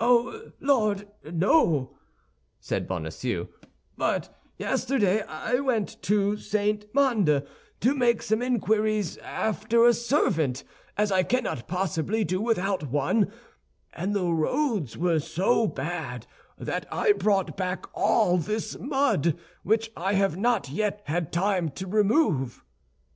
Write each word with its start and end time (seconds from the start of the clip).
"Oh, 0.00 0.50
Lord! 0.58 1.06
no," 1.22 1.96
said 2.58 2.88
Bonacieux, 2.88 3.46
"but 3.96 4.36
yesterday 4.58 5.22
I 5.22 5.60
went 5.60 6.02
to 6.02 6.36
St. 6.38 6.92
Mandé 6.92 7.46
to 7.78 7.94
make 7.94 8.20
some 8.20 8.42
inquiries 8.42 9.16
after 9.18 9.84
a 9.86 9.94
servant, 9.94 10.64
as 10.96 11.12
I 11.12 11.22
cannot 11.22 11.68
possibly 11.68 12.24
do 12.24 12.40
without 12.40 12.88
one; 12.90 13.30
and 13.92 14.12
the 14.12 14.32
roads 14.32 14.98
were 14.98 15.20
so 15.20 15.68
bad 15.68 16.26
that 16.58 16.86
I 16.90 17.12
brought 17.12 17.56
back 17.56 17.86
all 17.96 18.38
this 18.38 18.76
mud, 18.76 19.38
which 19.62 19.92
I 19.96 20.14
have 20.14 20.36
not 20.36 20.68
yet 20.68 21.00
had 21.04 21.30
time 21.32 21.68
to 21.76 21.86
remove." 21.86 22.64